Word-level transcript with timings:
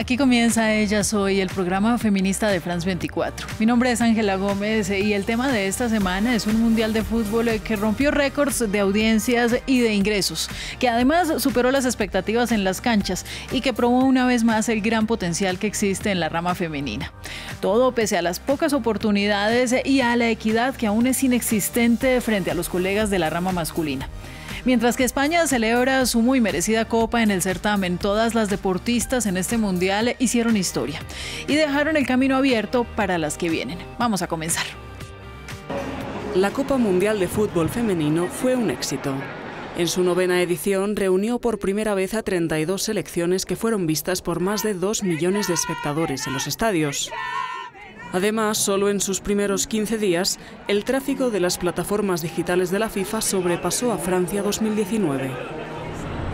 Aquí 0.00 0.16
comienza 0.16 0.72
Ella 0.72 1.04
Soy, 1.04 1.42
el 1.42 1.50
programa 1.50 1.98
feminista 1.98 2.48
de 2.48 2.62
France 2.62 2.86
24. 2.86 3.46
Mi 3.58 3.66
nombre 3.66 3.92
es 3.92 4.00
Ángela 4.00 4.36
Gómez 4.36 4.88
y 4.88 5.12
el 5.12 5.26
tema 5.26 5.48
de 5.48 5.66
esta 5.66 5.90
semana 5.90 6.34
es 6.34 6.46
un 6.46 6.58
mundial 6.58 6.94
de 6.94 7.04
fútbol 7.04 7.50
que 7.62 7.76
rompió 7.76 8.10
récords 8.10 8.72
de 8.72 8.80
audiencias 8.80 9.56
y 9.66 9.80
de 9.80 9.92
ingresos, 9.92 10.48
que 10.78 10.88
además 10.88 11.42
superó 11.42 11.70
las 11.70 11.84
expectativas 11.84 12.50
en 12.50 12.64
las 12.64 12.80
canchas 12.80 13.26
y 13.52 13.60
que 13.60 13.74
probó 13.74 14.02
una 14.06 14.24
vez 14.24 14.42
más 14.42 14.70
el 14.70 14.80
gran 14.80 15.06
potencial 15.06 15.58
que 15.58 15.66
existe 15.66 16.10
en 16.10 16.18
la 16.18 16.30
rama 16.30 16.54
femenina. 16.54 17.12
Todo 17.60 17.92
pese 17.92 18.16
a 18.16 18.22
las 18.22 18.40
pocas 18.40 18.72
oportunidades 18.72 19.74
y 19.84 20.00
a 20.00 20.16
la 20.16 20.30
equidad 20.30 20.76
que 20.76 20.86
aún 20.86 21.08
es 21.08 21.22
inexistente 21.22 22.22
frente 22.22 22.50
a 22.50 22.54
los 22.54 22.70
colegas 22.70 23.10
de 23.10 23.18
la 23.18 23.28
rama 23.28 23.52
masculina. 23.52 24.08
Mientras 24.64 24.96
que 24.96 25.04
España 25.04 25.46
celebra 25.46 26.04
su 26.06 26.20
muy 26.20 26.40
merecida 26.40 26.84
copa 26.84 27.22
en 27.22 27.30
el 27.30 27.42
certamen, 27.42 27.98
todas 27.98 28.34
las 28.34 28.50
deportistas 28.50 29.26
en 29.26 29.36
este 29.36 29.56
mundial 29.56 30.16
hicieron 30.18 30.56
historia 30.56 31.00
y 31.48 31.54
dejaron 31.54 31.96
el 31.96 32.06
camino 32.06 32.36
abierto 32.36 32.84
para 32.96 33.18
las 33.18 33.38
que 33.38 33.48
vienen. 33.48 33.78
Vamos 33.98 34.22
a 34.22 34.26
comenzar. 34.26 34.66
La 36.34 36.50
Copa 36.50 36.76
Mundial 36.76 37.18
de 37.18 37.26
Fútbol 37.26 37.68
Femenino 37.68 38.26
fue 38.28 38.54
un 38.54 38.70
éxito. 38.70 39.14
En 39.76 39.88
su 39.88 40.04
novena 40.04 40.42
edición 40.42 40.94
reunió 40.94 41.40
por 41.40 41.58
primera 41.58 41.94
vez 41.94 42.14
a 42.14 42.22
32 42.22 42.82
selecciones 42.82 43.46
que 43.46 43.56
fueron 43.56 43.86
vistas 43.86 44.20
por 44.20 44.40
más 44.40 44.62
de 44.62 44.74
2 44.74 45.04
millones 45.04 45.48
de 45.48 45.54
espectadores 45.54 46.26
en 46.26 46.34
los 46.34 46.46
estadios. 46.46 47.10
Además, 48.12 48.58
solo 48.58 48.90
en 48.90 49.00
sus 49.00 49.20
primeros 49.20 49.66
15 49.66 49.98
días, 49.98 50.38
el 50.66 50.84
tráfico 50.84 51.30
de 51.30 51.40
las 51.40 51.58
plataformas 51.58 52.22
digitales 52.22 52.70
de 52.70 52.80
la 52.80 52.88
FIFA 52.88 53.20
sobrepasó 53.20 53.92
a 53.92 53.98
Francia 53.98 54.42
2019. 54.42 55.30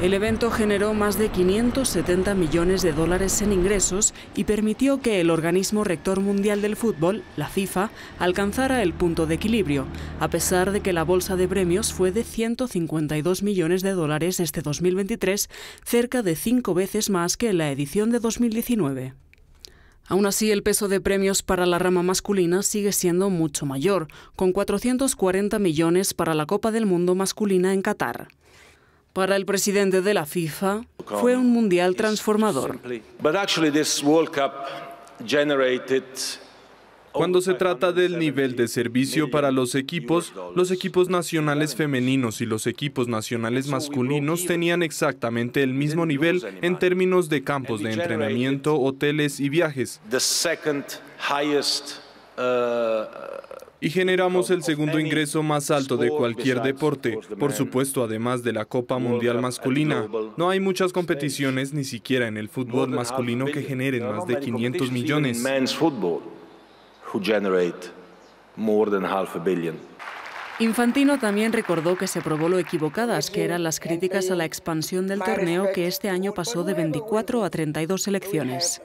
El 0.02 0.12
evento 0.12 0.50
generó 0.50 0.92
más 0.92 1.18
de 1.18 1.30
570 1.30 2.34
millones 2.34 2.82
de 2.82 2.92
dólares 2.92 3.40
en 3.40 3.54
ingresos 3.54 4.12
y 4.34 4.44
permitió 4.44 5.00
que 5.00 5.22
el 5.22 5.30
organismo 5.30 5.84
rector 5.84 6.20
mundial 6.20 6.60
del 6.60 6.76
fútbol, 6.76 7.22
la 7.36 7.48
FIFA, 7.48 7.90
alcanzara 8.18 8.82
el 8.82 8.92
punto 8.92 9.26
de 9.26 9.36
equilibrio, 9.36 9.86
a 10.20 10.28
pesar 10.28 10.70
de 10.72 10.80
que 10.80 10.92
la 10.92 11.02
bolsa 11.02 11.34
de 11.36 11.48
premios 11.48 11.94
fue 11.94 12.12
de 12.12 12.24
152 12.24 13.42
millones 13.42 13.80
de 13.80 13.92
dólares 13.92 14.38
este 14.38 14.60
2023, 14.60 15.48
cerca 15.82 16.22
de 16.22 16.36
cinco 16.36 16.74
veces 16.74 17.08
más 17.08 17.38
que 17.38 17.48
en 17.48 17.58
la 17.58 17.70
edición 17.70 18.10
de 18.10 18.20
2019. 18.20 19.25
Aún 20.08 20.26
así, 20.26 20.50
el 20.52 20.62
peso 20.62 20.88
de 20.88 21.00
premios 21.00 21.42
para 21.42 21.66
la 21.66 21.78
rama 21.78 22.02
masculina 22.02 22.62
sigue 22.62 22.92
siendo 22.92 23.28
mucho 23.28 23.66
mayor, 23.66 24.06
con 24.36 24.52
440 24.52 25.58
millones 25.58 26.14
para 26.14 26.34
la 26.34 26.46
Copa 26.46 26.70
del 26.70 26.86
Mundo 26.86 27.14
masculina 27.14 27.72
en 27.74 27.82
Qatar. 27.82 28.28
Para 29.12 29.34
el 29.36 29.46
presidente 29.46 30.02
de 30.02 30.14
la 30.14 30.26
FIFA, 30.26 30.82
fue 31.06 31.36
un 31.36 31.50
mundial 31.50 31.96
transformador. 31.96 32.78
Cuando 37.16 37.40
se 37.40 37.54
trata 37.54 37.92
del 37.92 38.18
nivel 38.18 38.56
de 38.56 38.68
servicio 38.68 39.30
para 39.30 39.50
los 39.50 39.74
equipos, 39.74 40.32
los 40.54 40.70
equipos 40.70 41.08
nacionales 41.08 41.74
femeninos 41.74 42.40
y 42.40 42.46
los 42.46 42.66
equipos 42.66 43.08
nacionales 43.08 43.68
masculinos 43.68 44.44
tenían 44.46 44.82
exactamente 44.82 45.62
el 45.62 45.72
mismo 45.72 46.06
nivel 46.06 46.42
en 46.62 46.78
términos 46.78 47.28
de 47.28 47.42
campos 47.42 47.82
de 47.82 47.92
entrenamiento, 47.92 48.78
hoteles 48.80 49.40
y 49.40 49.48
viajes. 49.48 50.00
Y 53.78 53.90
generamos 53.90 54.50
el 54.50 54.62
segundo 54.62 54.98
ingreso 54.98 55.42
más 55.42 55.70
alto 55.70 55.96
de 55.96 56.08
cualquier 56.08 56.62
deporte, 56.62 57.18
por 57.38 57.52
supuesto, 57.52 58.02
además 58.02 58.42
de 58.42 58.52
la 58.52 58.64
Copa 58.64 58.98
Mundial 58.98 59.40
masculina. 59.40 60.08
No 60.36 60.48
hay 60.48 60.60
muchas 60.60 60.92
competiciones, 60.92 61.72
ni 61.72 61.84
siquiera 61.84 62.26
en 62.26 62.36
el 62.36 62.48
fútbol 62.48 62.88
masculino, 62.88 63.44
que 63.46 63.62
generen 63.62 64.06
más 64.06 64.26
de 64.26 64.40
500 64.40 64.90
millones. 64.90 65.44
Infantino 70.58 71.18
también 71.18 71.52
recordó 71.52 71.98
que 71.98 72.06
se 72.06 72.22
probó 72.22 72.48
lo 72.48 72.58
equivocadas 72.58 73.30
que 73.30 73.44
eran 73.44 73.62
las 73.62 73.78
críticas 73.78 74.30
a 74.30 74.36
la 74.36 74.46
expansión 74.46 75.06
del 75.06 75.20
torneo 75.20 75.70
que 75.74 75.86
este 75.86 76.08
año 76.08 76.32
pasó 76.32 76.64
de 76.64 76.72
24 76.72 77.44
a 77.44 77.50
32 77.50 78.02
selecciones. 78.02 78.80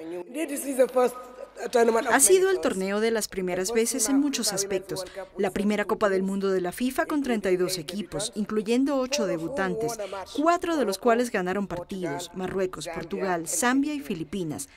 Ha 2.12 2.20
sido 2.20 2.50
el 2.50 2.60
torneo 2.60 3.00
de 3.00 3.12
las 3.12 3.28
primeras 3.28 3.72
veces 3.72 4.10
en 4.10 4.20
muchos 4.20 4.54
aspectos. 4.54 5.06
La 5.38 5.52
primera 5.52 5.86
Copa 5.86 6.10
del 6.10 6.24
Mundo 6.24 6.50
de 6.50 6.62
la 6.62 6.72
FIFA 6.72 7.06
con 7.06 7.24
32 7.24 7.78
equipos, 7.78 8.32
incluyendo 8.36 8.98
8 8.98 9.28
debutantes, 9.28 9.98
cuatro 10.36 10.78
de 10.78 10.86
los 10.86 10.98
cuales 10.98 11.32
ganaron 11.32 11.68
partidos, 11.68 12.32
Marruecos, 12.34 12.88
Portugal, 12.88 13.48
Zambia 13.48 13.94
y 13.94 14.00
Filipinas. 14.00 14.70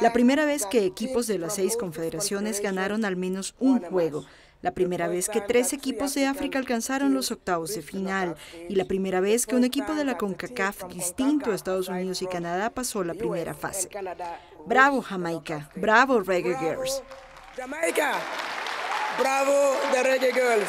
La 0.00 0.12
primera 0.12 0.44
vez 0.44 0.66
que 0.66 0.84
equipos 0.84 1.26
de 1.26 1.38
las 1.38 1.54
seis 1.54 1.76
confederaciones 1.76 2.60
ganaron 2.60 3.04
al 3.04 3.16
menos 3.16 3.54
un 3.58 3.80
juego 3.80 4.24
la 4.60 4.72
primera 4.72 5.06
vez 5.06 5.28
que 5.28 5.40
tres 5.40 5.72
equipos 5.72 6.14
de 6.14 6.26
África 6.26 6.58
alcanzaron 6.58 7.14
los 7.14 7.30
octavos 7.30 7.74
de 7.74 7.82
final 7.82 8.34
y 8.68 8.74
la 8.74 8.86
primera 8.86 9.20
vez 9.20 9.46
que 9.46 9.54
un 9.54 9.62
equipo 9.62 9.94
de 9.94 10.04
la 10.04 10.18
CONCACAF 10.18 10.88
distinto 10.88 11.52
a 11.52 11.54
Estados 11.54 11.88
Unidos 11.88 12.22
y 12.22 12.26
Canadá 12.26 12.70
pasó 12.70 13.04
la 13.04 13.14
primera 13.14 13.54
fase. 13.54 13.88
Bravo 14.66 15.02
Jamaica, 15.02 15.70
bravo 15.76 16.20
Reggae 16.20 16.56
Girls. 16.58 17.02
Jamaica, 17.56 18.12
bravo 19.18 19.52
the 19.92 20.02
Reggae 20.02 20.32
Girls. 20.32 20.68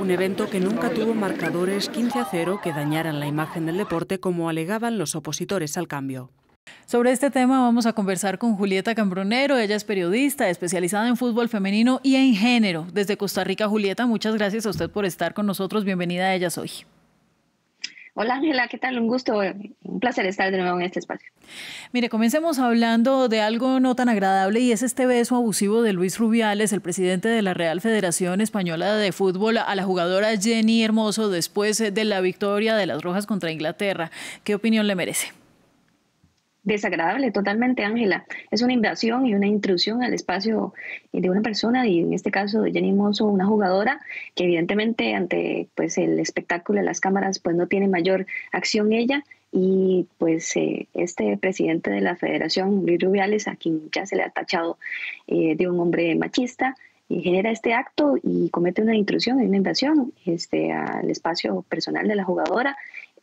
Un 0.00 0.10
evento 0.10 0.48
que 0.48 0.60
nunca 0.60 0.90
tuvo 0.90 1.14
marcadores 1.14 1.88
15 1.88 2.18
a 2.18 2.24
0 2.30 2.60
que 2.62 2.72
dañaran 2.72 3.20
la 3.20 3.26
imagen 3.26 3.66
del 3.66 3.76
deporte 3.76 4.20
como 4.20 4.48
alegaban 4.48 4.98
los 4.98 5.14
opositores 5.14 5.76
al 5.76 5.88
cambio. 5.88 6.30
Sobre 6.86 7.12
este 7.12 7.30
tema 7.30 7.60
vamos 7.60 7.86
a 7.86 7.92
conversar 7.92 8.38
con 8.38 8.56
Julieta 8.56 8.94
Cambronero. 8.94 9.58
Ella 9.58 9.76
es 9.76 9.84
periodista 9.84 10.48
especializada 10.48 11.08
en 11.08 11.16
fútbol 11.16 11.48
femenino 11.48 12.00
y 12.02 12.16
en 12.16 12.34
género. 12.34 12.86
Desde 12.92 13.16
Costa 13.16 13.44
Rica, 13.44 13.68
Julieta, 13.68 14.06
muchas 14.06 14.34
gracias 14.34 14.66
a 14.66 14.70
usted 14.70 14.90
por 14.90 15.04
estar 15.04 15.34
con 15.34 15.46
nosotros. 15.46 15.84
Bienvenida 15.84 16.26
a 16.26 16.34
Ellas 16.34 16.58
Hoy. 16.58 16.70
Hola 18.20 18.34
Ángela, 18.34 18.66
¿qué 18.66 18.78
tal? 18.78 18.98
Un 18.98 19.06
gusto, 19.06 19.38
un 19.38 20.00
placer 20.00 20.26
estar 20.26 20.50
de 20.50 20.58
nuevo 20.58 20.76
en 20.80 20.86
este 20.86 20.98
espacio. 20.98 21.30
Mire, 21.92 22.08
comencemos 22.08 22.58
hablando 22.58 23.28
de 23.28 23.40
algo 23.40 23.78
no 23.78 23.94
tan 23.94 24.08
agradable 24.08 24.58
y 24.58 24.72
es 24.72 24.82
este 24.82 25.06
beso 25.06 25.36
abusivo 25.36 25.82
de 25.82 25.92
Luis 25.92 26.18
Rubiales, 26.18 26.72
el 26.72 26.80
presidente 26.80 27.28
de 27.28 27.42
la 27.42 27.54
Real 27.54 27.80
Federación 27.80 28.40
Española 28.40 28.96
de 28.96 29.12
Fútbol, 29.12 29.58
a 29.58 29.72
la 29.76 29.84
jugadora 29.84 30.36
Jenny 30.36 30.82
Hermoso 30.82 31.28
después 31.28 31.78
de 31.78 32.04
la 32.04 32.20
victoria 32.20 32.74
de 32.74 32.86
las 32.86 33.02
Rojas 33.02 33.24
contra 33.24 33.52
Inglaterra. 33.52 34.10
¿Qué 34.42 34.56
opinión 34.56 34.88
le 34.88 34.96
merece? 34.96 35.28
Desagradable 36.68 37.32
totalmente, 37.32 37.82
Ángela. 37.82 38.24
Es 38.50 38.62
una 38.62 38.72
invasión 38.72 39.26
y 39.26 39.34
una 39.34 39.46
intrusión 39.46 40.02
al 40.02 40.14
espacio 40.14 40.74
de 41.12 41.30
una 41.30 41.40
persona 41.40 41.86
y 41.88 42.00
en 42.00 42.12
este 42.12 42.30
caso 42.30 42.62
de 42.62 42.72
Jenny 42.72 42.92
Mozo, 42.92 43.26
una 43.26 43.46
jugadora 43.46 44.00
que 44.34 44.44
evidentemente 44.44 45.14
ante 45.14 45.68
pues 45.74 45.98
el 45.98 46.20
espectáculo 46.20 46.78
de 46.78 46.86
las 46.86 47.00
cámaras 47.00 47.38
pues 47.38 47.56
no 47.56 47.66
tiene 47.66 47.88
mayor 47.88 48.26
acción 48.52 48.92
ella 48.92 49.24
y 49.50 50.06
pues 50.18 50.54
eh, 50.56 50.88
este 50.94 51.38
presidente 51.38 51.90
de 51.90 52.02
la 52.02 52.16
Federación, 52.16 52.84
Luis 52.84 53.00
Rubiales, 53.00 53.48
a 53.48 53.56
quien 53.56 53.90
ya 53.90 54.04
se 54.04 54.16
le 54.16 54.22
ha 54.22 54.30
tachado 54.30 54.78
eh, 55.26 55.56
de 55.56 55.68
un 55.68 55.80
hombre 55.80 56.14
machista, 56.16 56.76
genera 57.08 57.50
este 57.50 57.72
acto 57.72 58.16
y 58.22 58.50
comete 58.50 58.82
una 58.82 58.94
intrusión, 58.94 59.38
una 59.38 59.56
invasión 59.56 60.12
este, 60.26 60.72
al 60.72 61.10
espacio 61.10 61.64
personal 61.68 62.06
de 62.06 62.14
la 62.14 62.24
jugadora 62.24 62.76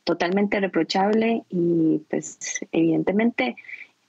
totalmente 0.06 0.60
reprochable 0.62 1.44
y 1.50 2.02
pues 2.10 2.60
evidentemente 2.72 3.56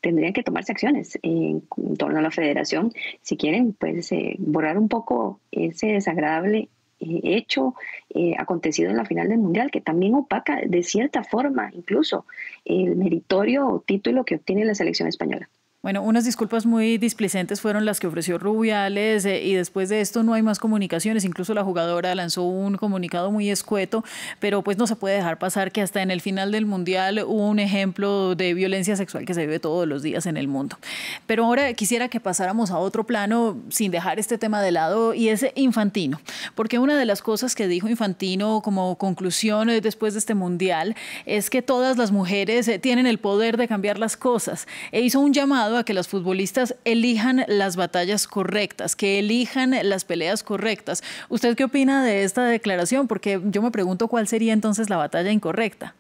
tendrían 0.01 0.33
que 0.33 0.45
tomarse 0.45 0.71
acciones 0.71 1.19
en, 1.23 1.67
torno 1.99 2.19
a 2.19 2.23
la 2.23 2.31
federación 2.31 2.93
si 3.23 3.37
quieren 3.37 3.73
pues 3.73 4.13
eh, 4.13 4.37
borrar 4.39 4.79
un 4.79 4.89
poco 4.89 5.41
ese 5.51 5.89
desagradable 5.89 6.69
eh, 7.01 7.21
hecho 7.25 7.75
eh, 8.15 8.35
acontecido 8.39 8.91
en 8.91 8.99
la 8.99 9.05
final 9.05 9.29
del 9.29 9.39
mundial 9.39 9.71
que 9.71 9.81
también 9.81 10.15
opaca 10.15 10.61
de 10.65 10.83
cierta 10.83 11.25
forma 11.25 11.71
incluso 11.75 12.27
el 12.65 12.95
meritorio 12.95 13.83
título 13.87 14.25
que 14.25 14.37
obtiene 14.37 14.65
la 14.65 14.75
selección 14.75 15.09
española. 15.09 15.49
Bueno, 15.87 16.03
unas 16.03 16.25
disculpas 16.25 16.67
muy 16.67 16.99
displicentes 16.99 17.61
fueron 17.61 17.85
las 17.85 18.01
que 18.01 18.09
ofreció 18.09 18.39
Rubiales 18.39 19.25
eh, 19.25 19.45
y 19.45 19.55
después 19.55 19.89
de 19.89 20.01
esto 20.01 20.25
no 20.25 20.35
hay 20.35 20.43
más 20.43 20.59
comunicaciones. 20.59 21.25
Incluso 21.25 21.55
la 21.55 21.63
jugadora 21.63 22.13
lanzó 22.17 22.43
un 22.43 22.75
comunicado 22.77 23.31
muy 23.31 23.51
escueto, 23.51 24.03
pero 24.41 24.63
pues 24.63 24.79
no 24.79 24.89
se 24.89 24.97
puede 24.97 25.15
dejar 25.15 25.39
pasar 25.39 25.71
que 25.71 25.83
hasta 25.83 26.03
en 26.03 26.11
el 26.11 26.21
final 26.21 26.51
del 26.51 26.67
Mundial 26.67 27.23
hubo 27.25 27.47
un 27.47 27.61
ejemplo 27.61 28.35
de 28.35 28.53
violencia 28.53 28.97
sexual 28.97 29.25
que 29.25 29.33
se 29.33 29.43
vive 29.43 29.61
todos 29.61 29.87
los 29.87 30.03
días 30.03 30.27
en 30.27 30.37
el 30.37 30.49
mundo. 30.49 30.77
Pero 31.29 31.45
ahora 31.45 31.73
quisiera 31.75 32.09
que 32.09 32.19
pasáramos 32.19 32.73
a 32.73 32.79
otro 32.79 33.07
plano 33.07 33.57
sin 33.69 33.93
dejar 33.93 34.19
este 34.19 34.39
tema 34.39 34.61
de 34.63 34.73
lado 34.73 35.15
y 35.15 35.29
es 35.29 35.47
Infantino, 35.55 36.21
porque 36.57 36.81
una 36.81 36.99
de 36.99 37.05
las 37.05 37.23
cosas 37.23 37.55
que 37.55 37.69
dijo 37.69 37.89
Infantino 37.89 38.61
como 38.61 38.99
conclusión 38.99 39.71
eh, 39.71 39.81
después 39.81 40.15
de 40.15 40.19
este 40.19 40.35
Mundial 40.35 40.97
es 41.27 41.49
que 41.49 41.63
todas 41.63 41.97
las 41.97 42.11
mujeres 42.11 42.67
eh, 42.67 42.81
tienen 42.81 43.07
el 43.07 43.19
poder 43.19 43.57
de 43.57 43.69
cambiar 43.69 44.01
las 44.01 44.17
cosas 44.17 44.67
e 44.91 45.03
hizo 45.03 45.21
un 45.21 45.33
llamado 45.33 45.76
a 45.79 45.85
que 45.85 45.95
las 45.95 46.09
futbolistas 46.09 46.77
elijan 46.85 47.45
las 47.49 47.77
batallas 47.77 48.27
correctas, 48.27 48.97
que 48.97 49.19
elijan 49.19 49.75
las 49.83 50.05
peleas 50.05 50.43
correctas. 50.43 51.03
¿Usted 51.29 51.57
qué 51.57 51.65
opina 51.65 52.05
de 52.05 52.25
esta 52.25 52.45
declaración? 52.45 53.09
Porque 53.09 53.41
yo 53.45 53.63
me 53.63 53.71
pregunto 53.71 54.09
cuál 54.09 54.27
sería 54.27 54.53
entonces 54.53 54.91
la 54.91 54.97
batalla 54.97 55.31
incorrecta. 55.31 55.95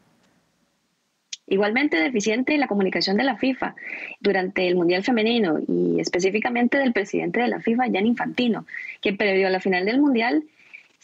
Igualmente 1.48 1.96
deficiente 1.96 2.58
la 2.58 2.66
comunicación 2.66 3.16
de 3.16 3.22
la 3.22 3.36
FIFA 3.36 3.76
durante 4.20 4.66
el 4.66 4.74
Mundial 4.74 5.04
Femenino 5.04 5.60
y 5.68 6.00
específicamente 6.00 6.76
del 6.76 6.92
presidente 6.92 7.40
de 7.40 7.46
la 7.46 7.60
FIFA, 7.60 7.84
Jan 7.92 8.06
Infantino, 8.06 8.66
que 9.00 9.12
previo 9.12 9.46
a 9.46 9.50
la 9.50 9.60
final 9.60 9.84
del 9.84 10.00
Mundial 10.00 10.42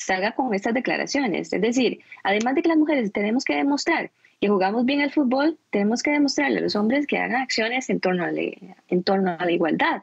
salga 0.02 0.32
con 0.32 0.54
estas 0.54 0.74
declaraciones. 0.74 1.52
Es 1.52 1.60
decir, 1.60 2.00
además 2.22 2.54
de 2.54 2.62
que 2.62 2.68
las 2.68 2.78
mujeres 2.78 3.12
tenemos 3.12 3.44
que 3.44 3.56
demostrar 3.56 4.10
que 4.40 4.48
jugamos 4.48 4.84
bien 4.84 5.00
el 5.00 5.12
fútbol, 5.12 5.56
tenemos 5.70 6.02
que 6.02 6.10
demostrarle 6.10 6.58
a 6.58 6.62
los 6.62 6.74
hombres 6.74 7.06
que 7.06 7.16
hagan 7.16 7.42
acciones 7.42 7.88
en 7.90 8.00
torno 8.00 8.24
a 8.24 8.32
la, 8.32 8.42
en 8.88 9.02
torno 9.04 9.36
a 9.38 9.44
la 9.44 9.52
igualdad. 9.52 10.02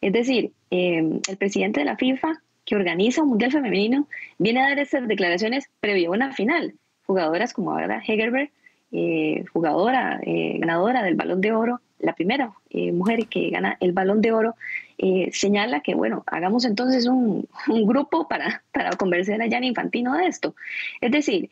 Es 0.00 0.12
decir, 0.12 0.50
eh, 0.72 1.20
el 1.28 1.36
presidente 1.36 1.80
de 1.80 1.86
la 1.86 1.96
FIFA, 1.96 2.42
que 2.64 2.74
organiza 2.74 3.22
un 3.22 3.28
Mundial 3.28 3.52
Femenino, 3.52 4.08
viene 4.38 4.60
a 4.60 4.70
dar 4.70 4.78
estas 4.80 5.06
declaraciones 5.06 5.70
previo 5.78 6.08
a 6.08 6.16
una 6.16 6.32
final. 6.32 6.74
Jugadoras 7.06 7.52
como 7.52 7.70
ahora 7.70 8.02
Hegerberg 8.04 8.50
eh, 8.92 9.44
jugadora 9.52 10.20
eh, 10.22 10.56
ganadora 10.58 11.02
del 11.02 11.14
balón 11.14 11.40
de 11.40 11.52
oro, 11.52 11.80
la 11.98 12.14
primera 12.14 12.52
eh, 12.70 12.92
mujer 12.92 13.26
que 13.28 13.50
gana 13.50 13.76
el 13.80 13.92
balón 13.92 14.20
de 14.20 14.32
oro, 14.32 14.54
señala 15.30 15.80
que, 15.80 15.94
bueno, 15.94 16.24
hagamos 16.26 16.64
entonces 16.64 17.06
un, 17.06 17.46
grupo 17.66 18.28
para, 18.28 18.62
para 18.72 18.96
convencer 18.96 19.42
a 19.42 19.50
Jan 19.50 19.64
Infantino 19.64 20.16
de 20.16 20.26
esto. 20.26 20.54
Es 21.02 21.10
decir, 21.12 21.50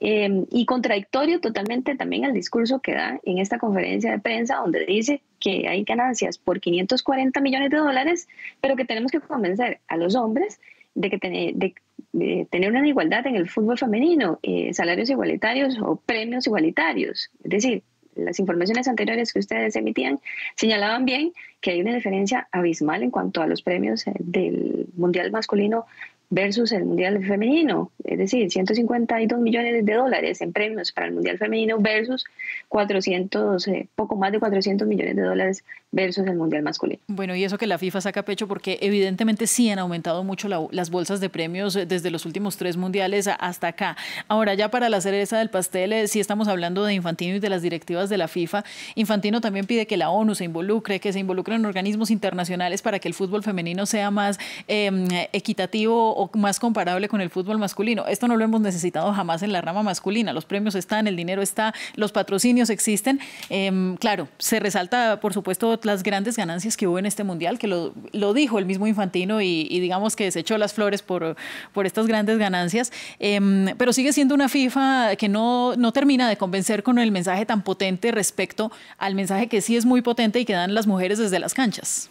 y 0.00 0.64
contradictorio 0.64 1.40
totalmente 1.40 1.94
también 1.94 2.24
al 2.24 2.32
discurso 2.32 2.80
que 2.80 2.94
da 2.94 3.20
en 3.24 3.36
esta 3.36 3.58
conferencia 3.58 4.10
de 4.10 4.18
prensa, 4.18 4.56
donde 4.56 4.86
dice 4.86 5.20
que 5.40 5.68
hay 5.68 5.84
ganancias 5.84 6.38
por 6.38 6.60
540 6.60 7.40
millones 7.40 7.70
de 7.70 7.76
dólares, 7.76 8.28
pero 8.60 8.76
que 8.76 8.84
tenemos 8.84 9.12
que 9.12 9.20
convencer 9.20 9.80
a 9.88 9.96
los 9.96 10.14
hombres 10.14 10.58
de 10.94 11.10
que, 11.10 11.18
de, 11.54 12.46
tener 12.50 12.70
una 12.70 12.88
igualdad 12.88 13.26
en 13.26 13.36
el 13.36 13.48
fútbol 13.48 13.78
femenino, 13.78 14.38
eh, 14.42 14.72
salarios 14.72 15.10
igualitarios 15.10 15.78
o 15.80 15.96
premios 15.96 16.46
igualitarios. 16.46 17.30
Es 17.44 17.50
decir, 17.50 17.82
las 18.16 18.38
informaciones 18.38 18.88
anteriores 18.88 19.32
que 19.32 19.38
ustedes 19.38 19.76
emitían 19.76 20.20
señalaban 20.56 21.04
bien 21.04 21.32
que 21.60 21.72
hay 21.72 21.80
una 21.80 21.94
diferencia 21.94 22.48
abismal 22.52 23.02
en 23.02 23.10
cuanto 23.10 23.42
a 23.42 23.46
los 23.46 23.62
premios 23.62 24.06
eh, 24.06 24.12
del 24.18 24.86
Mundial 24.96 25.30
masculino 25.30 25.86
versus 26.30 26.72
el 26.72 26.84
Mundial 26.84 27.24
Femenino, 27.24 27.92
es 28.04 28.18
decir, 28.18 28.50
152 28.50 29.38
millones 29.38 29.84
de 29.84 29.94
dólares 29.94 30.40
en 30.40 30.52
premios 30.52 30.90
para 30.90 31.06
el 31.06 31.14
Mundial 31.14 31.38
Femenino 31.38 31.78
versus 31.78 32.24
400, 32.68 33.68
eh, 33.68 33.88
poco 33.94 34.16
más 34.16 34.32
de 34.32 34.40
400 34.40 34.88
millones 34.88 35.14
de 35.14 35.22
dólares 35.22 35.64
versus 35.92 36.26
el 36.26 36.36
Mundial 36.36 36.62
Masculino. 36.62 37.00
Bueno, 37.06 37.36
y 37.36 37.44
eso 37.44 37.58
que 37.58 37.66
la 37.66 37.78
FIFA 37.78 38.00
saca 38.00 38.24
pecho 38.24 38.48
porque 38.48 38.78
evidentemente 38.82 39.46
sí 39.46 39.70
han 39.70 39.78
aumentado 39.78 40.24
mucho 40.24 40.48
las 40.48 40.90
bolsas 40.90 41.20
de 41.20 41.30
premios 41.30 41.76
eh, 41.76 41.86
desde 41.86 42.10
los 42.10 42.26
últimos 42.26 42.56
tres 42.56 42.76
mundiales 42.76 43.28
hasta 43.28 43.68
acá. 43.68 43.96
Ahora 44.26 44.54
ya 44.54 44.70
para 44.70 44.88
la 44.88 45.00
cereza 45.00 45.38
del 45.38 45.50
pastel, 45.50 45.92
eh, 45.92 46.08
si 46.08 46.18
estamos 46.18 46.48
hablando 46.48 46.84
de 46.84 46.94
Infantino 46.94 47.36
y 47.36 47.38
de 47.38 47.48
las 47.48 47.62
directivas 47.62 48.10
de 48.10 48.18
la 48.18 48.28
FIFA. 48.28 48.64
Infantino 48.96 49.40
también 49.40 49.66
pide 49.66 49.86
que 49.86 49.96
la 49.96 50.10
ONU 50.10 50.34
se 50.34 50.44
involucre, 50.44 50.98
que 50.98 51.12
se 51.12 51.20
involucren 51.20 51.64
organismos 51.64 52.10
internacionales 52.10 52.82
para 52.82 52.98
que 52.98 53.08
el 53.08 53.14
fútbol 53.14 53.42
femenino 53.42 53.86
sea 53.86 54.10
más 54.10 54.38
em, 54.66 55.06
equitativo 55.32 56.15
más 56.34 56.58
comparable 56.60 57.08
con 57.08 57.20
el 57.20 57.30
fútbol 57.30 57.58
masculino. 57.58 58.06
Esto 58.06 58.28
no 58.28 58.36
lo 58.36 58.44
hemos 58.44 58.60
necesitado 58.60 59.12
jamás 59.12 59.42
en 59.42 59.52
la 59.52 59.60
rama 59.60 59.82
masculina. 59.82 60.32
Los 60.32 60.44
premios 60.44 60.74
están, 60.74 61.06
el 61.06 61.16
dinero 61.16 61.42
está, 61.42 61.74
los 61.94 62.12
patrocinios 62.12 62.70
existen. 62.70 63.20
Em, 63.48 63.96
claro, 63.96 64.28
se 64.38 64.60
resalta, 64.60 65.20
por 65.20 65.32
supuesto, 65.32 65.78
las 65.82 66.02
grandes 66.02 66.36
ganancias 66.36 66.76
que 66.76 66.86
hubo 66.86 66.98
en 66.98 67.06
este 67.06 67.24
mundial, 67.24 67.58
que 67.58 67.66
lo, 67.66 67.92
dijo 68.34 68.58
el 68.58 68.66
mismo 68.66 68.86
Infantino 68.86 69.40
y, 69.40 69.80
digamos 69.80 70.16
que 70.16 70.24
desechó 70.24 70.58
las 70.58 70.74
flores 70.74 71.02
por, 71.02 71.36
por 71.72 71.86
estas 71.86 72.06
grandes 72.06 72.38
ganancias. 72.38 72.92
Em, 73.18 73.74
pero 73.78 73.92
sigue 73.92 74.12
siendo 74.12 74.34
una 74.34 74.48
FIFA 74.48 75.16
que 75.16 75.28
no, 75.28 75.74
no 75.76 75.92
termina 75.92 76.28
de 76.28 76.36
convencer 76.36 76.82
con 76.82 76.98
el 76.98 77.12
mensaje 77.12 77.46
tan 77.46 77.62
potente 77.62 78.10
respecto 78.12 78.70
al 78.98 79.14
mensaje 79.14 79.46
que 79.48 79.60
sí 79.60 79.76
es 79.76 79.84
muy 79.84 80.02
potente 80.02 80.40
y 80.40 80.44
que 80.44 80.52
dan 80.52 80.74
las 80.74 80.86
mujeres 80.86 81.18
desde 81.18 81.38
las 81.38 81.54
canchas. 81.54 82.10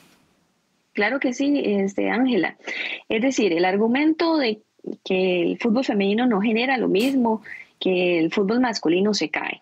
Claro 0.96 1.20
que 1.20 1.34
sí, 1.34 1.62
este, 1.64 2.10
Ángela. 2.10 2.56
Es 3.10 3.22
decir, 3.22 3.52
el 3.52 3.66
argumento 3.66 4.38
de 4.38 4.62
que 5.04 5.42
el 5.42 5.58
fútbol 5.60 5.84
femenino 5.84 6.26
no 6.26 6.40
genera 6.40 6.78
lo 6.78 6.88
mismo 6.88 7.42
que 7.82 8.18
el 8.18 8.32
fútbol 8.32 8.62
masculino 8.62 9.14
se 9.14 9.30
cae. 9.30 9.62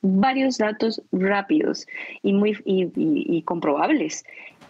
Varios 0.00 0.58
datos 0.58 1.00
rápidos 1.12 1.86
y, 2.24 2.32
muy, 2.32 2.58
y, 2.64 3.42
comprobables. 3.42 4.24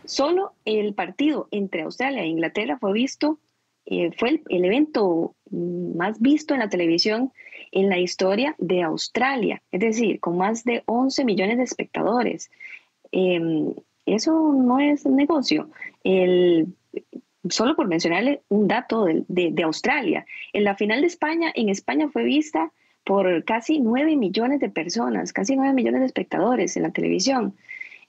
Solo 0.05 0.53
el 0.67 0.93
partido 0.93 1.49
entre 1.51 1.81
Australia 1.81 2.23
e 2.23 2.27
Inglaterra 2.27 2.77
fue 2.79 2.93
visto, 2.93 3.39
eh, 3.87 4.11
fue 4.19 4.43
el, 4.51 4.65
evento 4.67 5.35
más 5.51 6.21
visto 6.21 6.53
en 6.53 6.61
la 6.61 6.69
televisión 6.69 7.33
en 7.71 7.89
la 7.89 7.99
historia 7.99 8.55
de 8.59 8.83
Australia, 8.83 9.63
es 9.73 9.81
decir, 9.81 10.21
con 10.21 10.37
más 10.37 10.63
de 10.65 10.83
11 10.85 11.25
millones 11.25 11.57
de 11.57 11.65
espectadores. 11.65 12.51
Eh, 13.13 13.41
eso 14.07 14.53
no 14.53 14.81
es 14.81 15.07
negocio. 15.07 15.71
El, 16.05 16.75
solo 17.49 17.77
por 17.77 17.89
mencionarle 17.89 18.43
un 18.49 18.69
dato 18.69 19.05
de, 19.05 19.25
de, 19.29 19.63
Australia, 19.63 20.27
en 20.53 20.65
la 20.65 20.77
final 20.77 21.01
de 21.01 21.07
España, 21.07 21.53
en 21.55 21.69
España 21.69 22.09
fue 22.09 22.25
vista 22.25 22.73
por 23.05 23.45
casi 23.45 23.81
9 23.81 24.17
millones 24.17 24.61
de 24.61 24.69
personas, 24.69 25.33
casi 25.33 25.57
9 25.57 25.75
millones 25.75 26.01
de 26.01 26.07
espectadores 26.07 26.77
en 26.77 26.85
la 26.85 26.91
televisión. 26.91 27.55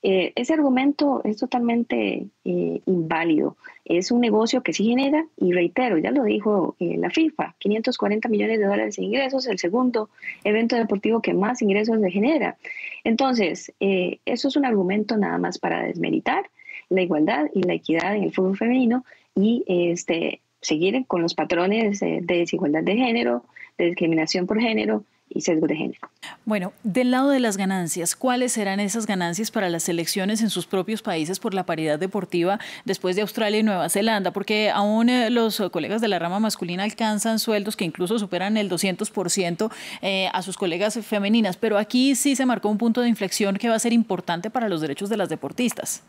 Eh, 0.05 0.33
ese 0.35 0.53
argumento 0.53 1.21
es 1.23 1.37
totalmente 1.37 2.27
eh, 2.43 2.81
inválido. 2.85 3.55
Es 3.85 4.11
un 4.11 4.19
negocio 4.19 4.61
que 4.61 4.73
sí 4.73 4.83
genera, 4.83 5.25
y 5.37 5.53
reitero, 5.53 5.97
ya 5.97 6.11
lo 6.11 6.25
dijo 6.25 6.75
eh, 6.81 6.97
la 6.97 7.09
FIFA, 7.09 7.55
540 7.57 8.27
millones 8.27 8.59
de 8.59 8.65
dólares 8.65 8.97
en 8.97 9.05
ingresos, 9.05 9.47
el 9.47 9.59
segundo 9.59 10.09
evento 10.43 10.75
deportivo 10.75 11.21
que 11.21 11.33
más 11.33 11.61
ingresos 11.61 11.97
le 11.99 12.11
genera. 12.11 12.57
Entonces, 13.05 13.73
eso 13.79 14.47
es 14.49 14.55
un 14.57 14.65
argumento 14.65 15.15
nada 15.17 15.37
más 15.37 15.57
para 15.57 15.83
desmeritar 15.83 16.49
la 16.89 17.01
igualdad 17.01 17.49
y 17.53 17.63
la 17.63 17.73
equidad 17.73 18.15
en 18.15 18.23
el 18.23 18.33
fútbol 18.33 18.57
femenino 18.57 19.05
y 19.35 19.63
este, 19.67 20.41
seguir 20.61 21.05
con 21.07 21.21
los 21.21 21.33
patrones 21.33 22.01
de 22.01 22.21
desigualdad 22.21 22.83
de 22.83 22.95
género, 22.97 23.45
de 23.77 23.85
discriminación 23.85 24.47
por 24.47 24.59
género, 24.59 25.05
y 25.33 25.41
de 25.41 25.75
género. 25.75 26.09
Bueno, 26.45 26.73
del 26.83 27.11
lado 27.11 27.29
de 27.29 27.39
las 27.39 27.57
ganancias, 27.57 28.15
¿cuáles 28.15 28.53
serán 28.53 28.79
esas 28.79 29.05
ganancias 29.05 29.51
para 29.51 29.69
las 29.69 29.83
selecciones 29.83 30.41
en 30.41 30.49
sus 30.49 30.65
propios 30.65 31.01
países 31.01 31.39
por 31.39 31.53
la 31.53 31.65
paridad 31.65 31.99
deportiva 31.99 32.59
después 32.85 33.15
de 33.15 33.23
Australia 33.23 33.59
y 33.59 33.63
Nueva 33.63 33.89
Zelanda? 33.89 34.31
Porque 34.31 34.69
aún 34.69 35.09
eh, 35.09 35.29
los 35.29 35.61
colegas 35.71 36.01
de 36.01 36.07
la 36.07 36.19
rama 36.19 36.39
masculina 36.39 36.83
alcanzan 36.83 37.39
sueldos 37.39 37.75
que 37.75 37.85
incluso 37.85 38.19
superan 38.19 38.57
el 38.57 38.69
200% 38.69 39.71
eh, 40.01 40.29
a 40.31 40.41
sus 40.41 40.57
colegas 40.57 40.99
femeninas, 41.05 41.57
pero 41.57 41.77
aquí 41.77 42.15
sí 42.15 42.35
se 42.35 42.45
marcó 42.45 42.69
un 42.69 42.77
punto 42.77 43.01
de 43.01 43.09
inflexión 43.09 43.57
que 43.57 43.69
va 43.69 43.75
a 43.75 43.79
ser 43.79 43.93
importante 43.93 44.49
para 44.49 44.69
los 44.69 44.81
derechos 44.81 45.09
de 45.09 45.17
las 45.17 45.29
deportistas. 45.29 46.03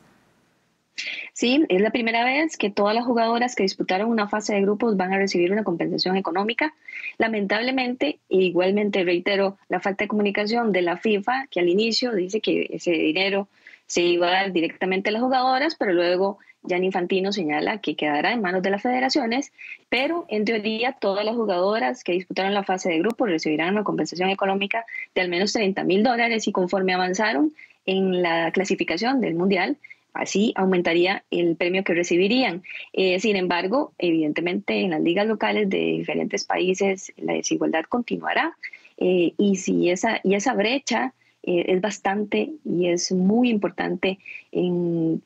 Sí, 1.33 1.65
es 1.69 1.81
la 1.81 1.91
primera 1.91 2.25
vez 2.25 2.57
que 2.57 2.71
todas 2.71 2.95
las 2.95 3.05
jugadoras 3.05 3.55
que 3.55 3.65
disputaron 3.65 4.09
una 4.09 4.29
fase 4.29 4.55
de 4.55 4.63
grupos 4.63 4.97
van 4.97 5.13
a 5.13 5.19
recibir 5.19 5.53
una 5.53 5.65
compensación 5.65 6.17
económica. 6.17 6.75
Lamentablemente, 7.19 8.21
igualmente 8.29 9.05
reitero, 9.05 9.59
la 9.69 9.81
falta 9.81 10.05
de 10.05 10.09
comunicación 10.09 10.73
de 10.73 10.83
la 10.83 10.97
FIFA, 10.97 11.49
que 11.51 11.61
al 11.61 11.69
inicio 11.69 12.13
dice 12.13 12.41
que 12.41 12.69
ese 12.71 12.93
dinero 12.93 13.49
se 13.87 14.03
iba 14.03 14.29
a 14.29 14.33
dar 14.33 14.53
directamente 14.53 15.11
a 15.11 15.13
las 15.13 15.23
jugadoras, 15.23 15.75
pero 15.75 15.93
luego 15.93 16.39
Jan 16.67 16.85
Infantino 16.85 17.33
señala 17.33 17.79
que 17.79 17.97
quedará 17.97 18.33
en 18.33 18.41
manos 18.41 18.63
de 18.63 18.71
las 18.71 18.83
federaciones, 18.83 19.53
pero 19.89 20.25
en 20.29 20.45
teoría 20.45 20.93
todas 20.93 21.25
las 21.25 21.35
jugadoras 21.35 22.03
que 22.05 22.13
disputaron 22.13 22.55
la 22.55 22.65
fase 22.65 22.89
de 22.89 23.01
grupos 23.01 23.29
recibirán 23.29 23.75
una 23.75 23.85
compensación 23.85 24.31
económica 24.31 24.87
de 25.15 25.21
al 25.21 25.29
menos 25.29 25.53
30 25.53 25.85
mil 25.85 26.03
dólares 26.03 26.49
y 26.49 26.53
conforme 26.53 26.95
avanzaron 26.95 27.53
en 27.85 28.23
la 28.23 28.51
clasificación 28.53 29.21
del 29.21 29.35
Mundial, 29.35 29.77
Así 30.15 30.53
aumentaría 30.55 31.25
el 31.33 31.57
premio 31.57 31.83
que 31.83 31.93
recibirían. 31.93 32.63
Eh, 32.93 33.19
sin 33.19 33.35
embargo, 33.35 33.93
evidentemente 33.99 34.81
en 34.81 34.91
las 34.91 35.01
ligas 35.01 35.27
locales 35.27 35.69
de 35.69 35.79
diferentes 35.79 36.45
países 36.45 37.13
la 37.17 37.35
desigualdad 37.35 37.85
continuará 37.89 38.57
eh, 38.97 39.35
y, 39.37 39.57
si 39.57 39.91
esa, 39.91 40.21
y 40.23 40.35
esa 40.35 40.55
brecha 40.55 41.13
eh, 41.43 41.65
es 41.67 41.81
bastante 41.81 42.53
y 42.65 42.87
es 42.87 43.11
muy 43.11 43.51
importante 43.51 44.21
en, 44.53 45.21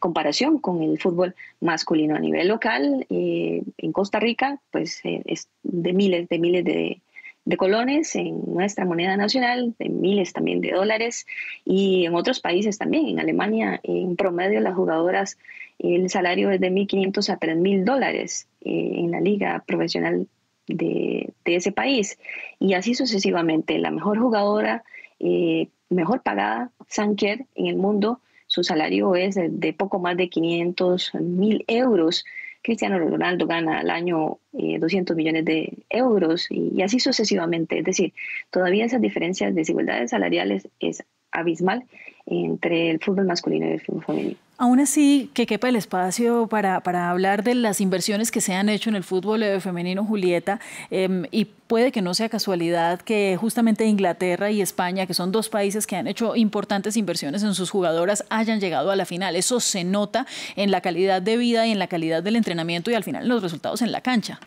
comparación 0.00 0.58
con 0.58 0.82
el 0.82 0.98
fútbol 0.98 1.34
masculino. 1.60 2.16
A 2.16 2.20
nivel 2.20 2.48
local, 2.48 3.06
en 3.10 3.92
Costa 3.92 4.20
Rica, 4.20 4.58
pues 4.72 5.00
es 5.04 5.48
de 5.62 5.92
miles, 5.92 6.28
de 6.30 6.38
miles 6.38 6.64
de, 6.64 7.02
de 7.50 7.56
colones 7.56 8.14
en 8.14 8.42
nuestra 8.46 8.84
moneda 8.84 9.16
nacional, 9.16 9.74
de 9.76 9.88
miles 9.88 10.32
también 10.32 10.60
de 10.60 10.70
dólares 10.70 11.26
y 11.64 12.06
en 12.06 12.14
otros 12.14 12.38
países 12.38 12.78
también. 12.78 13.08
En 13.08 13.18
Alemania, 13.18 13.80
en 13.82 14.14
promedio, 14.14 14.60
las 14.60 14.76
jugadoras, 14.76 15.36
el 15.80 16.08
salario 16.10 16.52
es 16.52 16.60
de 16.60 16.70
1.500 16.70 17.28
a 17.28 17.40
3.000 17.40 17.82
dólares 17.84 18.46
eh, 18.60 18.92
en 18.98 19.10
la 19.10 19.20
liga 19.20 19.64
profesional 19.66 20.28
de, 20.68 21.32
ese 21.44 21.72
país. 21.72 22.20
Y 22.60 22.74
así 22.74 22.94
sucesivamente. 22.94 23.76
La 23.78 23.90
mejor 23.90 24.20
jugadora, 24.20 24.84
eh, 25.18 25.70
mejor 25.88 26.22
pagada, 26.22 26.70
Sanker, 26.86 27.46
en 27.56 27.66
el 27.66 27.76
mundo, 27.76 28.20
su 28.46 28.62
salario 28.62 29.16
es 29.16 29.34
de, 29.34 29.72
poco 29.72 29.98
más 29.98 30.16
de 30.16 30.28
500 30.28 31.14
mil 31.14 31.64
euros 31.66 32.24
Cristiano 32.62 32.98
Ronaldo 32.98 33.46
gana 33.46 33.80
al 33.80 33.90
año 33.90 34.38
200 34.52 35.16
millones 35.16 35.44
de 35.44 35.84
euros 35.88 36.46
y, 36.50 36.72
y, 36.74 36.82
así 36.82 37.00
sucesivamente. 37.00 37.78
Es 37.78 37.84
decir, 37.84 38.12
todavía 38.50 38.84
esas 38.84 39.00
diferencias, 39.00 39.54
desigualdades 39.54 40.10
salariales 40.10 40.68
es 40.78 41.04
abismal 41.32 41.84
entre 42.26 42.90
el 42.90 43.00
fútbol 43.00 43.26
masculino 43.26 43.66
y 43.66 43.72
el 43.72 43.80
fútbol 43.80 44.04
femenino. 44.04 44.36
Aún 44.60 44.78
así, 44.78 45.30
que 45.32 45.46
quepa 45.46 45.70
el 45.70 45.76
espacio 45.76 46.46
para, 46.46 46.80
para, 46.80 47.08
hablar 47.08 47.42
de 47.42 47.54
las 47.54 47.80
inversiones 47.80 48.30
que 48.30 48.42
se 48.42 48.52
han 48.52 48.68
hecho 48.68 48.90
en 48.90 48.96
el 48.96 49.04
fútbol 49.04 49.42
eh, 49.42 49.58
femenino, 49.58 50.04
Julieta, 50.04 50.60
eh, 50.90 51.26
y 51.30 51.46
puede 51.46 51.92
que 51.92 52.02
no 52.02 52.12
sea 52.12 52.28
casualidad 52.28 53.00
que 53.00 53.38
justamente 53.40 53.86
Inglaterra 53.86 54.50
y 54.50 54.60
España, 54.60 55.06
que 55.06 55.14
son 55.14 55.32
dos 55.32 55.48
países 55.48 55.86
que 55.86 55.96
han 55.96 56.06
hecho 56.06 56.36
importantes 56.36 56.98
inversiones 56.98 57.42
en 57.42 57.54
sus 57.54 57.70
jugadoras, 57.70 58.26
hayan 58.28 58.60
llegado 58.60 58.90
a 58.90 58.96
la 58.96 59.06
final. 59.06 59.34
Eso 59.34 59.60
se 59.60 59.82
nota 59.82 60.26
en 60.56 60.70
la 60.70 60.82
calidad 60.82 61.22
de 61.22 61.38
vida 61.38 61.66
y 61.66 61.70
en 61.70 61.78
la 61.78 61.86
calidad 61.86 62.22
del 62.22 62.36
entrenamiento 62.36 62.90
y 62.90 62.94
al 62.94 63.04
final 63.04 63.22
en 63.22 63.30
los 63.30 63.42
resultados 63.42 63.80
en 63.80 63.92
la 63.92 64.02
cancha. 64.02 64.40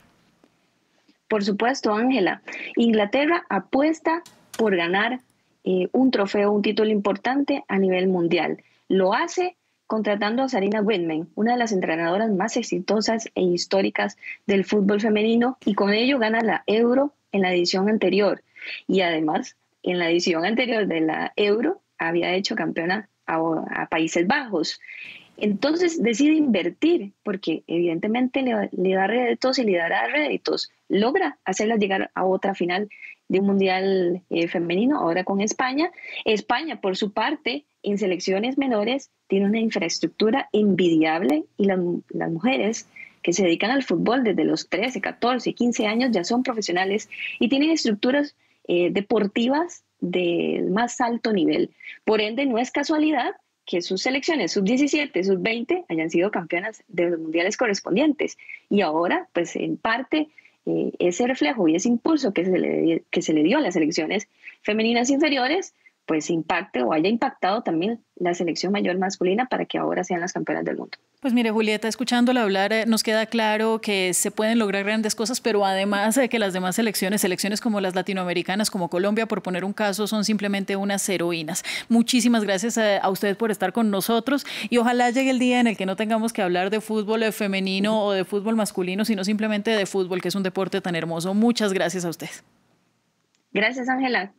Por 1.27 1.43
supuesto, 1.43 1.91
Ángela. 1.91 2.43
Inglaterra 2.75 3.47
apuesta 3.49 4.21
por 4.59 4.75
ganar 4.75 5.21
eh, 5.63 5.89
un 5.91 6.11
trofeo, 6.11 6.51
un 6.51 6.61
título 6.61 6.91
importante 6.91 7.63
a 7.67 7.79
nivel 7.79 8.09
mundial. 8.09 8.61
Lo 8.89 9.15
hace 9.15 9.57
contratando 9.87 10.43
a 10.43 10.49
Sarina 10.49 10.81
Whitman, 10.81 11.29
una 11.35 11.53
de 11.53 11.57
las 11.59 11.71
entrenadoras 11.71 12.31
más 12.31 12.57
exitosas 12.57 13.29
e 13.35 13.41
históricas 13.41 14.17
del 14.45 14.65
fútbol 14.65 15.01
femenino, 15.01 15.57
y 15.65 15.73
con 15.73 15.93
ello 15.93 16.19
gana 16.19 16.41
la 16.41 16.63
Euro 16.67 17.13
en 17.31 17.41
la 17.41 17.53
edición 17.53 17.89
anterior. 17.89 18.43
Y 18.87 19.01
además, 19.01 19.57
en 19.83 19.99
la 19.99 20.09
edición 20.09 20.45
anterior 20.45 20.87
de 20.87 21.01
la 21.01 21.33
Euro, 21.35 21.81
había 21.97 22.33
hecho 22.33 22.55
campeona 22.55 23.09
a, 23.25 23.87
Países 23.89 24.27
Bajos. 24.27 24.79
Entonces 25.37 26.01
decide 26.01 26.33
invertir, 26.33 27.11
porque 27.23 27.63
evidentemente 27.67 28.41
le, 28.41 28.69
le, 28.71 28.93
da 28.93 29.07
réditos 29.07 29.57
y 29.59 29.63
le 29.63 29.77
dará 29.77 30.07
réditos. 30.07 30.71
Logra 30.89 31.37
hacerla 31.43 31.77
llegar 31.77 32.11
a 32.13 32.25
otra 32.25 32.53
final 32.53 32.89
de 33.33 33.39
un 33.39 33.47
mundial 33.47 34.21
eh, 34.29 34.47
femenino, 34.47 34.99
ahora 34.99 35.23
con 35.23 35.41
España. 35.41 35.91
España, 36.23 36.79
por 36.79 36.95
su 36.95 37.13
parte, 37.13 37.65
en 37.81 37.97
selecciones 37.97 38.59
menores, 38.59 39.09
tiene 39.27 39.47
una 39.47 39.59
infraestructura 39.59 40.49
envidiable 40.53 41.45
y 41.57 41.65
las, 41.65 41.79
mujeres 42.31 42.87
que 43.23 43.33
se 43.33 43.43
dedican 43.43 43.71
al 43.71 43.81
fútbol 43.81 44.23
desde 44.23 44.43
los 44.43 44.69
13, 44.69 45.01
14, 45.01 45.53
15 45.53 45.87
años 45.87 46.11
ya 46.11 46.23
son 46.23 46.43
profesionales 46.43 47.09
y 47.39 47.49
tienen 47.49 47.71
estructuras 47.71 48.35
eh, 48.67 48.91
deportivas 48.91 49.83
del 49.99 50.69
más 50.69 51.01
alto 51.01 51.33
nivel. 51.33 51.71
Por 52.05 52.21
ende, 52.21 52.45
no 52.45 52.59
es 52.59 52.69
casualidad 52.69 53.31
que 53.65 53.81
sus 53.81 54.03
selecciones 54.03 54.51
sub-17, 54.51 55.23
sub-20 55.23 55.85
hayan 55.89 56.11
sido 56.11 56.29
campeonas 56.29 56.83
de 56.87 57.09
los 57.09 57.19
mundiales 57.19 57.57
correspondientes. 57.57 58.37
Y 58.69 58.81
ahora, 58.81 59.27
pues 59.33 59.55
en 59.55 59.77
parte, 59.77 60.29
eh, 60.65 60.91
ese 60.99 61.27
reflejo 61.27 61.67
y 61.67 61.75
ese 61.75 61.89
impulso 61.89 62.33
que 62.33 62.45
se, 62.45 62.57
le, 62.57 63.03
que 63.09 63.21
se 63.21 63.33
le 63.33 63.43
dio 63.43 63.57
a 63.57 63.61
las 63.61 63.73
selecciones 63.73 64.27
femeninas 64.61 65.09
inferiores, 65.09 65.73
pues 66.05 66.29
impacte 66.29 66.83
o 66.83 66.93
haya 66.93 67.09
impactado 67.09 67.61
también 67.61 68.01
la 68.15 68.33
selección 68.33 68.71
mayor 68.71 68.97
masculina 68.97 69.47
para 69.47 69.65
que 69.65 69.77
ahora 69.77 70.03
sean 70.03 70.21
las 70.21 70.33
campeonas 70.33 70.65
del 70.65 70.77
mundo. 70.77 70.97
Pues 71.21 71.33
mire, 71.33 71.51
Julieta, 71.51 71.87
escuchándola 71.87 72.43
hablar, 72.43 72.73
eh, 72.73 72.85
nos 72.85 73.01
queda 73.01 73.25
claro 73.25 73.79
que 73.79 74.13
se 74.13 74.29
pueden 74.29 74.59
lograr 74.59 74.83
grandes 74.83 75.15
cosas, 75.15 75.39
pero 75.39 75.65
además 75.65 76.15
de 76.15 76.27
que 76.27 76.37
las 76.37 76.51
demás 76.51 76.75
selecciones, 76.75 77.21
selecciones 77.21 77.61
como 77.61 77.79
las 77.79 77.95
latinoamericanas, 77.95 78.69
como 78.69 78.89
Colombia, 78.89 79.25
por 79.25 79.41
poner 79.41 79.63
un 79.63 79.71
caso, 79.71 80.05
son 80.05 80.25
simplemente 80.25 80.75
unas 80.75 81.07
heroínas. 81.07 81.63
Muchísimas 81.87 82.43
gracias 82.43 82.77
a, 82.77 82.97
a 82.97 83.09
usted 83.09 83.37
por 83.37 83.51
estar 83.51 83.71
con 83.71 83.89
nosotros 83.89 84.45
y 84.69 84.77
ojalá 84.77 85.09
llegue 85.11 85.29
el 85.29 85.39
día 85.39 85.61
en 85.61 85.67
el 85.67 85.77
que 85.77 85.85
no 85.85 85.95
tengamos 85.95 86.33
que 86.33 86.41
hablar 86.41 86.69
de 86.69 86.81
fútbol 86.81 87.23
femenino 87.31 88.03
o 88.03 88.11
de 88.11 88.25
fútbol 88.25 88.57
masculino, 88.57 89.05
sino 89.05 89.23
simplemente 89.23 89.71
de 89.71 89.85
fútbol, 89.85 90.21
que 90.21 90.27
es 90.27 90.35
un 90.35 90.43
deporte 90.43 90.81
tan 90.81 90.95
hermoso. 90.95 91.33
Muchas 91.33 91.71
gracias 91.71 92.03
a 92.03 92.09
usted. 92.09 92.29
Gracias, 93.53 93.87
Ángela. 93.87 94.33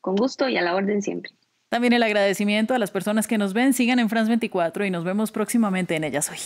Con 0.00 0.16
gusto 0.16 0.48
y 0.48 0.56
a 0.56 0.62
la 0.62 0.74
orden 0.74 1.02
siempre. 1.02 1.32
También 1.68 1.92
el 1.92 2.02
agradecimiento 2.02 2.74
a 2.74 2.78
las 2.78 2.90
personas 2.90 3.26
que 3.26 3.36
nos 3.36 3.52
ven. 3.52 3.74
Sigan 3.74 3.98
en 3.98 4.08
France 4.08 4.28
24 4.28 4.86
y 4.86 4.90
nos 4.90 5.04
vemos 5.04 5.32
próximamente 5.32 5.96
en 5.96 6.04
Ellas 6.04 6.30
Hoy. 6.30 6.38